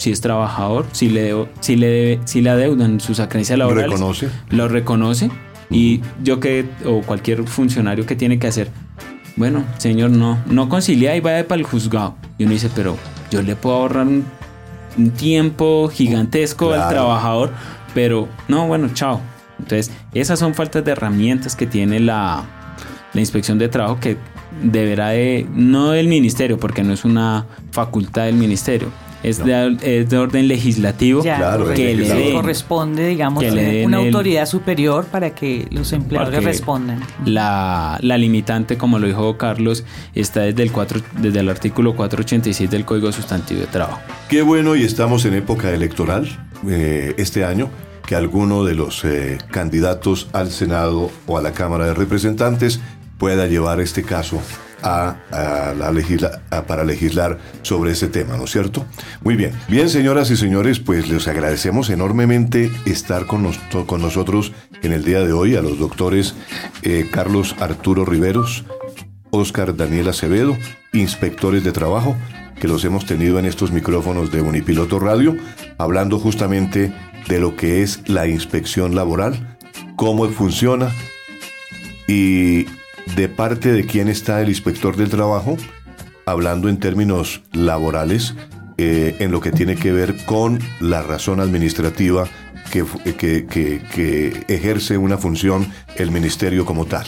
[0.04, 3.91] Si es trabajador, si le, debo- si le, debe, si le adeudan sus acreencias laborales,
[3.91, 4.28] Reconoce.
[4.49, 5.32] lo reconoce.
[5.70, 8.70] Y yo que, o cualquier funcionario que tiene que hacer,
[9.38, 12.16] bueno, señor, no, no concilia y vaya para el juzgado.
[12.38, 12.97] Y uno dice, pero
[13.32, 14.26] yo le puedo ahorrar un,
[14.97, 17.51] un tiempo gigantesco al trabajador,
[17.93, 19.22] pero no, bueno, chao.
[19.58, 22.43] Entonces, esas son faltas de herramientas que tiene la,
[23.14, 24.18] la inspección de trabajo que
[24.62, 28.89] deberá de, no del ministerio, porque no es una facultad del ministerio,
[29.24, 31.82] es, de, es de orden legislativo ya Claro, correcto.
[31.82, 35.91] que le den corresponde, digamos, que le den una el- autoridad superior para que los
[35.93, 36.99] empleadores respondan.
[37.26, 42.69] La, la limitante, como lo dijo Carlos, está desde el, 4, desde el artículo 486
[42.69, 43.99] del Código Sustantivo de Trabajo.
[44.30, 46.28] Qué bueno y estamos en época electoral
[46.69, 47.69] eh, este año
[48.05, 52.82] que alguno de los eh, candidatos al Senado o a la Cámara de Representantes
[53.17, 54.41] pueda llevar este caso
[54.84, 58.86] a, a la legisla- para legislar sobre ese tema, ¿no es cierto?
[59.22, 59.54] Muy bien.
[59.68, 65.04] Bien, señoras y señores, pues les agradecemos enormemente estar con, nos- con nosotros en el
[65.04, 66.36] día de hoy a los doctores
[66.84, 68.66] eh, Carlos Arturo Riveros,
[69.32, 70.58] Oscar Daniel Acevedo,
[70.92, 72.16] inspectores de trabajo,
[72.60, 75.36] que los hemos tenido en estos micrófonos de Unipiloto Radio,
[75.78, 76.94] hablando justamente
[77.28, 79.58] de lo que es la inspección laboral,
[79.96, 80.90] cómo funciona
[82.08, 82.66] y
[83.16, 85.58] de parte de quién está el inspector del trabajo
[86.26, 88.34] hablando en términos laborales,
[88.78, 92.28] eh, en lo que tiene que ver con la razón administrativa
[92.72, 97.06] que, ejerce una función el ministerio como tal.